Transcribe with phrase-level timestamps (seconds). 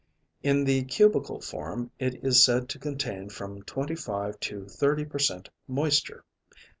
[0.41, 5.19] In the cubical form it is said to contain from twenty five to thirty per
[5.19, 6.25] cent moisture.